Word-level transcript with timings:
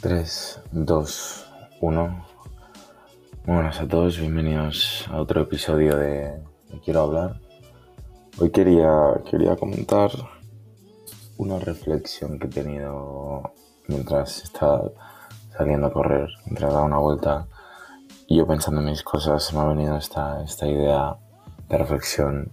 3, 0.00 0.60
2, 0.70 1.46
1. 1.80 2.26
Muy 3.46 3.54
buenas 3.56 3.80
a 3.80 3.88
todos, 3.88 4.16
bienvenidos 4.20 5.04
a 5.10 5.20
otro 5.20 5.42
episodio 5.42 5.96
de, 5.96 6.40
Quiero 6.84 7.00
hablar. 7.00 7.40
Hoy 8.38 8.50
quería, 8.50 8.90
quería 9.28 9.56
comentar 9.56 10.12
una 11.36 11.58
reflexión 11.58 12.38
que 12.38 12.46
he 12.46 12.50
tenido 12.50 13.52
mientras 13.88 14.44
estaba 14.44 14.88
saliendo 15.56 15.88
a 15.88 15.92
correr, 15.92 16.28
mientras 16.44 16.72
daba 16.72 16.84
una 16.84 16.98
vuelta 16.98 17.48
y 18.28 18.36
yo 18.36 18.46
pensando 18.46 18.80
en 18.80 18.90
mis 18.90 19.02
cosas 19.02 19.52
me 19.52 19.60
ha 19.60 19.64
venido 19.64 19.96
esta, 19.96 20.44
esta 20.44 20.68
idea 20.68 21.16
de 21.68 21.76
reflexión 21.76 22.52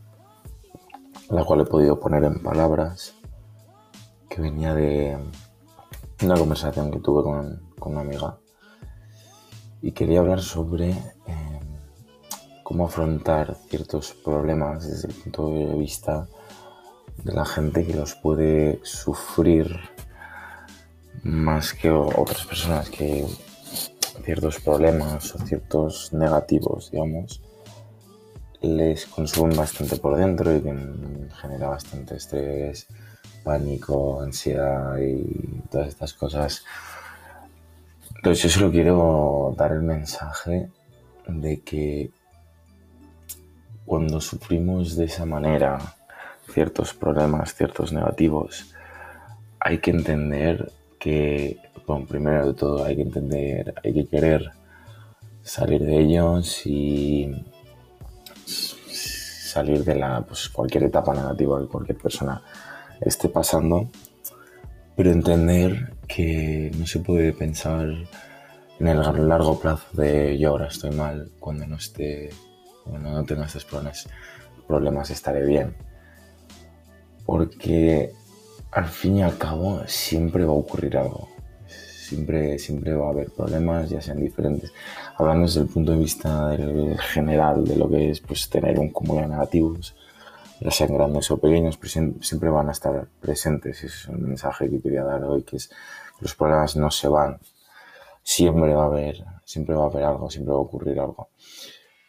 la 1.29 1.43
cual 1.43 1.61
he 1.61 1.65
podido 1.65 1.99
poner 1.99 2.23
en 2.23 2.41
palabras 2.41 3.13
que 4.29 4.41
venía 4.41 4.73
de 4.73 5.15
una 6.23 6.35
conversación 6.35 6.91
que 6.91 6.99
tuve 6.99 7.23
con, 7.23 7.61
una 7.91 8.01
amiga 8.01 8.37
y 9.81 9.91
quería 9.91 10.19
hablar 10.19 10.41
sobre 10.41 10.89
em, 10.89 11.59
cómo 12.63 12.85
afrontar 12.85 13.55
ciertos 13.69 14.13
problemas 14.23 14.87
desde 14.87 15.09
el 15.09 15.13
punto 15.13 15.49
de 15.49 15.75
vista 15.75 16.27
de 17.23 17.33
la 17.33 17.45
gente 17.45 17.85
que 17.85 17.93
los 17.93 18.15
puede 18.15 18.79
sufrir 18.83 19.77
más 21.23 21.73
que 21.73 21.89
otras 21.91 22.45
personas 22.45 22.89
que 22.89 23.25
ciertos 24.23 24.59
problemas 24.59 25.35
o 25.35 25.39
ciertos 25.39 26.13
negativos, 26.13 26.91
digamos, 26.91 27.41
les 28.61 29.05
consumen 29.05 29.55
bastante 29.55 29.97
por 29.97 30.17
dentro 30.17 30.55
y 30.55 30.61
que 30.61 30.73
genera 31.41 31.69
bastante 31.69 32.15
estrés, 32.15 32.87
pánico, 33.45 34.21
ansiedad 34.21 34.97
y 34.97 35.61
todas 35.69 35.87
estas 35.87 36.13
cosas. 36.13 36.65
Entonces 38.15 38.43
yo 38.43 38.49
solo 38.49 38.71
quiero 38.71 39.53
dar 39.55 39.71
el 39.71 39.83
mensaje 39.83 40.69
de 41.27 41.61
que 41.61 42.09
cuando 43.85 44.19
sufrimos 44.19 44.95
de 44.95 45.05
esa 45.05 45.25
manera 45.25 45.77
ciertos 46.51 46.93
problemas, 46.93 47.53
ciertos 47.53 47.93
negativos, 47.93 48.73
hay 49.59 49.77
que 49.77 49.91
entender 49.91 50.71
que, 50.99 51.59
bueno, 51.85 52.05
primero 52.05 52.47
de 52.47 52.53
todo 52.53 52.83
hay 52.83 52.95
que 52.95 53.03
entender, 53.03 53.73
hay 53.83 53.93
que 53.93 54.05
querer 54.07 54.51
salir 55.43 55.83
de 55.83 55.99
ellos 55.99 56.65
y 56.65 57.31
salir 58.45 59.83
de 59.83 59.95
la, 59.95 60.21
pues, 60.21 60.49
cualquier 60.49 60.85
etapa 60.85 61.13
negativa 61.13 61.61
que 61.61 61.67
cualquier 61.67 61.97
persona 61.97 62.41
esté 63.01 63.29
pasando, 63.29 63.89
pero 64.95 65.11
entender 65.11 65.93
que 66.07 66.71
no 66.77 66.85
se 66.85 66.99
puede 66.99 67.33
pensar 67.33 67.87
en 68.79 68.87
el 68.87 69.27
largo 69.27 69.59
plazo 69.59 69.85
de 69.93 70.37
yo 70.37 70.49
ahora 70.49 70.67
estoy 70.67 70.91
mal, 70.91 71.31
cuando 71.39 71.65
no 71.65 71.77
esté, 71.77 72.29
cuando 72.83 73.11
no 73.11 73.23
tenga 73.23 73.45
estos 73.45 73.65
problemas, 73.65 74.07
problemas 74.67 75.09
estaré 75.09 75.45
bien. 75.45 75.75
Porque 77.25 78.11
al 78.71 78.85
fin 78.85 79.17
y 79.17 79.23
al 79.23 79.37
cabo 79.37 79.81
siempre 79.87 80.43
va 80.43 80.51
a 80.51 80.57
ocurrir 80.57 80.97
algo. 80.97 81.29
Siempre, 81.67 82.59
siempre 82.59 82.93
va 82.93 83.07
a 83.07 83.11
haber 83.11 83.31
problemas, 83.31 83.89
ya 83.89 83.99
sean 83.99 84.19
diferentes. 84.19 84.71
Hablando 85.17 85.47
desde 85.47 85.61
el 85.61 85.67
punto 85.67 85.93
de 85.93 85.97
vista 85.97 86.49
del 86.49 86.99
general 86.99 87.65
de 87.65 87.77
lo 87.77 87.89
que 87.89 88.11
es 88.11 88.19
pues, 88.19 88.47
tener 88.49 88.77
un 88.77 88.89
cúmulo 88.89 89.21
de 89.21 89.29
negativos, 89.29 89.95
ya 90.59 90.71
sean 90.71 90.93
grandes 90.93 91.29
o 91.31 91.37
pequeños, 91.37 91.79
siempre 92.21 92.49
van 92.49 92.69
a 92.69 92.71
estar 92.71 93.07
presentes. 93.19 93.83
Ese 93.83 93.87
es 93.87 94.07
el 94.09 94.19
mensaje 94.19 94.69
que 94.69 94.81
quería 94.81 95.03
dar 95.03 95.23
hoy, 95.23 95.43
que 95.43 95.57
es 95.57 95.69
los 96.19 96.35
problemas 96.35 96.75
no 96.75 96.91
se 96.91 97.07
van. 97.07 97.39
Siempre 98.23 98.73
va 98.73 98.83
a 98.83 98.87
haber, 98.87 99.23
siempre 99.43 99.75
va 99.75 99.83
a 99.83 99.87
haber 99.87 100.03
algo, 100.03 100.29
siempre 100.29 100.53
va 100.53 100.59
a 100.59 100.61
ocurrir 100.61 100.99
algo. 100.99 101.29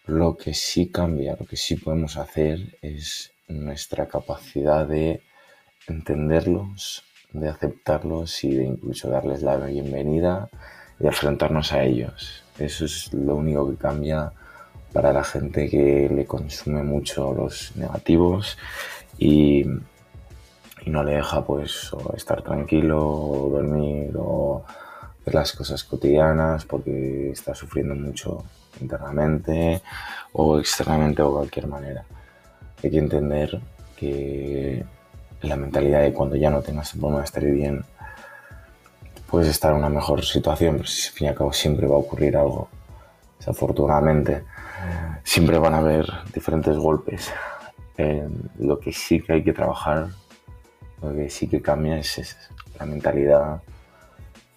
Lo 0.07 0.37
que 0.37 0.55
sí 0.55 0.91
cambia, 0.91 1.37
lo 1.39 1.47
que 1.47 1.57
sí 1.57 1.77
podemos 1.77 2.17
hacer 2.17 2.79
es 2.81 3.33
nuestra 3.49 4.07
capacidad 4.07 4.87
de 4.87 5.23
entenderlos, 5.89 7.05
de 7.33 7.49
aceptarlos 7.49 8.43
y 8.45 8.55
de 8.55 8.65
incluso 8.65 9.11
darles 9.11 9.43
la 9.43 9.57
bienvenida 9.57 10.49
y 10.99 11.07
enfrentarnos 11.07 11.73
a 11.73 11.83
ellos. 11.83 12.43
Eso 12.59 12.85
es 12.85 13.13
lo 13.13 13.37
único 13.37 13.69
que 13.69 13.77
cambia 13.77 14.33
para 14.97 15.13
la 15.13 15.25
gente 15.25 15.69
que 15.69 16.09
le 16.09 16.25
consume 16.25 16.83
mucho 16.83 17.35
los 17.35 17.77
negativos 17.77 18.57
y, 19.19 19.61
y 19.61 20.89
no 20.89 21.05
le 21.05 21.17
deja 21.17 21.45
pues 21.45 21.91
estar 22.17 22.41
tranquilo 22.41 23.07
o 23.07 23.51
dormir 23.51 24.15
o 24.17 24.65
hacer 25.21 25.35
las 25.35 25.53
cosas 25.53 25.85
cotidianas 25.85 26.65
porque 26.65 27.31
está 27.31 27.55
sufriendo 27.55 27.95
mucho 27.95 28.43
internamente 28.81 29.83
o 30.33 30.59
externamente 30.59 31.21
o 31.21 31.35
cualquier 31.35 31.67
manera. 31.67 32.03
Hay 32.83 32.91
que 32.91 32.99
entender 32.99 33.61
que 33.99 34.83
la 35.43 35.57
mentalidad 35.57 36.01
de 36.01 36.15
cuando 36.15 36.37
ya 36.37 36.49
no 36.49 36.63
tengas 36.63 36.95
el 36.95 37.01
problema 37.01 37.21
de 37.21 37.27
estar 37.27 37.45
bien, 37.45 37.85
puedes 39.29 39.49
estar 39.49 39.73
en 39.73 39.77
una 39.77 39.91
mejor 39.91 40.25
situación, 40.25 40.77
pero 40.77 40.87
si 40.87 41.09
al 41.09 41.13
fin 41.13 41.27
y 41.27 41.29
al 41.29 41.37
cabo 41.37 41.53
siempre 41.53 41.87
va 41.87 41.97
a 41.97 41.99
ocurrir 41.99 42.35
algo. 42.35 42.71
Desafortunadamente, 43.39 44.56
siempre 45.25 45.59
van 45.59 45.75
a 45.75 45.79
haber 45.79 46.07
diferentes 46.35 46.77
golpes. 46.77 47.33
lo 48.59 48.79
que 48.79 48.93
sí 48.93 49.21
que 49.21 49.35
hay 49.35 49.43
que 49.43 49.53
trabajar, 49.53 50.09
lo 51.03 51.15
que 51.15 51.31
sí 51.31 51.49
que 51.49 51.63
cambia 51.63 51.99
es, 51.99 52.37
la 52.79 52.87
mentalidad 52.87 53.63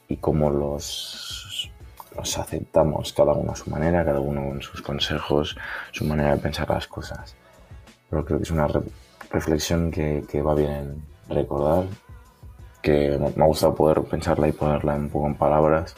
y 0.07 0.17
cómo 0.17 0.49
los, 0.49 1.71
los 2.15 2.37
aceptamos, 2.37 3.13
cada 3.13 3.33
uno 3.33 3.53
a 3.53 3.55
su 3.55 3.69
manera, 3.69 4.03
cada 4.03 4.19
uno 4.19 4.49
con 4.49 4.61
sus 4.61 4.81
consejos, 4.81 5.55
su 5.91 6.03
manera 6.03 6.35
de 6.35 6.41
pensar 6.41 6.69
las 6.69 6.87
cosas. 6.87 7.35
Pero 8.09 8.25
creo 8.25 8.37
que 8.39 8.43
es 8.43 8.51
una 8.51 8.67
reflexión 9.29 9.91
que, 9.91 10.25
que 10.29 10.41
va 10.41 10.55
bien 10.55 11.01
recordar, 11.29 11.85
que 12.81 13.17
me 13.35 13.43
ha 13.43 13.47
gustado 13.47 13.75
poder 13.75 14.01
pensarla 14.03 14.47
y 14.47 14.51
ponerla 14.51 14.95
un 14.95 15.09
poco 15.09 15.27
en 15.27 15.35
palabras, 15.35 15.95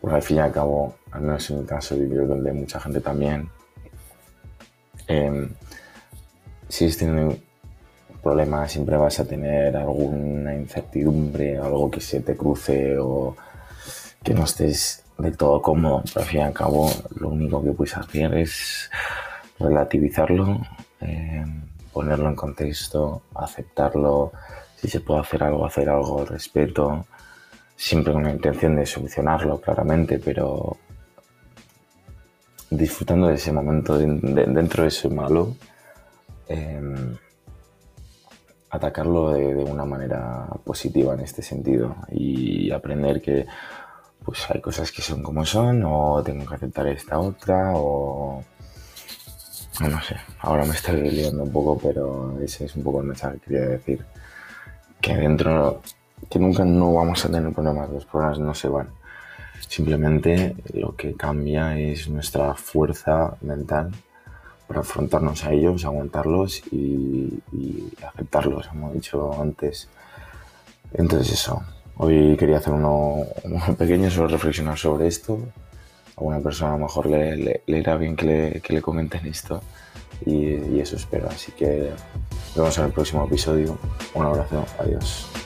porque 0.00 0.16
al 0.16 0.22
fin 0.22 0.36
y 0.36 0.40
al 0.40 0.52
cabo, 0.52 0.94
al 1.10 1.22
menos 1.22 1.48
en 1.50 1.60
mi 1.60 1.66
caso, 1.66 1.96
y 1.96 2.08
creo 2.08 2.28
que 2.28 2.40
de 2.40 2.52
mucha 2.52 2.78
gente 2.80 3.00
también, 3.00 3.48
eh, 5.08 5.48
si 6.68 6.90
teniendo 6.96 7.36
un 8.10 8.18
problema, 8.22 8.66
siempre 8.68 8.96
vas 8.96 9.20
a 9.20 9.24
tener 9.24 9.76
alguna 9.76 10.54
incertidumbre, 10.54 11.58
algo 11.58 11.90
que 11.90 12.00
se 12.00 12.20
te 12.20 12.36
cruce 12.36 12.96
o 12.98 13.36
que 14.22 14.34
no 14.34 14.44
estés 14.44 15.04
del 15.18 15.36
todo 15.36 15.60
cómodo. 15.62 16.02
Pero 16.12 16.20
al 16.20 16.26
fin 16.26 16.40
y 16.40 16.42
al 16.42 16.52
cabo, 16.52 16.90
lo 17.16 17.28
único 17.28 17.62
que 17.62 17.72
puedes 17.72 17.96
hacer 17.96 18.34
es 18.34 18.90
relativizarlo, 19.58 20.60
em, 21.00 21.62
ponerlo 21.92 22.28
en 22.28 22.34
contexto, 22.34 23.22
aceptarlo. 23.34 24.32
Si 24.76 24.88
se 24.88 25.00
puede 25.00 25.20
hacer 25.20 25.44
algo, 25.44 25.64
hacer 25.66 25.88
algo 25.88 26.20
al 26.20 26.26
respeto, 26.26 27.06
siempre 27.76 28.12
con 28.12 28.24
la 28.24 28.30
intención 28.30 28.76
de 28.76 28.86
solucionarlo, 28.86 29.60
claramente, 29.60 30.18
pero 30.18 30.76
disfrutando 32.76 33.28
de 33.28 33.34
ese 33.34 33.52
momento 33.52 33.98
dentro 33.98 34.82
de 34.82 34.88
ese 34.88 35.08
malo, 35.08 35.56
em, 36.48 37.16
atacarlo 38.70 39.32
de, 39.32 39.54
una 39.64 39.84
manera 39.84 40.46
positiva 40.64 41.14
en 41.14 41.20
este 41.20 41.42
sentido 41.42 41.96
y 42.10 42.70
aprender 42.70 43.22
que 43.22 43.46
pues 44.24 44.50
hay 44.50 44.60
cosas 44.60 44.90
que 44.90 45.02
son 45.02 45.22
como 45.22 45.44
son 45.44 45.82
o 45.84 46.22
tengo 46.22 46.46
que 46.46 46.54
aceptar 46.54 46.86
esta 46.88 47.18
otra 47.18 47.72
o 47.74 48.42
no 49.80 50.00
sé, 50.02 50.16
ahora 50.40 50.64
me 50.64 50.74
estoy 50.74 51.10
liando 51.10 51.42
un 51.42 51.50
poco, 51.50 51.78
pero 51.78 52.38
ese 52.40 52.66
es 52.66 52.76
un 52.76 52.84
poco 52.84 53.00
el 53.00 53.06
mensaje 53.08 53.38
que 53.38 53.46
quería 53.46 53.66
decir. 53.66 54.04
Que 55.00 55.16
dentro, 55.16 55.82
que 56.30 56.38
nunca 56.38 56.64
no 56.64 56.94
vamos 56.94 57.24
a 57.24 57.28
tener 57.28 57.52
problemas, 57.52 57.90
los 57.90 58.04
problemas 58.04 58.38
no 58.38 58.54
se 58.54 58.68
van. 58.68 58.88
Simplemente 59.68 60.56
lo 60.72 60.94
que 60.96 61.14
cambia 61.14 61.78
es 61.78 62.08
nuestra 62.08 62.54
fuerza 62.54 63.36
mental 63.40 63.90
para 64.66 64.80
afrontarnos 64.80 65.44
a 65.44 65.52
ellos, 65.52 65.84
aguantarlos 65.84 66.62
y, 66.72 67.40
aceptarlos, 68.06 68.68
como 68.68 68.90
he 68.90 68.94
dicho 68.94 69.40
antes. 69.40 69.88
Entonces 70.92 71.32
eso, 71.32 71.62
hoy 71.96 72.36
quería 72.36 72.58
hacer 72.58 72.72
uno, 72.72 73.24
pequeño 73.78 74.10
sobre 74.10 74.32
reflexionar 74.32 74.78
sobre 74.78 75.06
esto. 75.06 75.38
A 76.16 76.22
una 76.22 76.40
persona 76.40 76.74
a 76.74 76.78
lo 76.78 76.84
mejor 76.84 77.06
le, 77.06 77.62
irá 77.66 77.96
bien 77.96 78.14
que 78.14 78.26
le, 78.26 78.60
que 78.60 78.72
le 78.72 78.80
comenten 78.80 79.26
esto 79.26 79.60
y, 80.24 80.54
y 80.54 80.80
eso 80.80 80.96
espero. 80.96 81.28
Así 81.28 81.52
que 81.52 81.90
nos 82.48 82.56
vemos 82.56 82.78
en 82.78 82.84
el 82.84 82.92
próximo 82.92 83.24
episodio. 83.26 83.76
Un 84.14 84.26
abrazo, 84.26 84.64
adiós. 84.78 85.43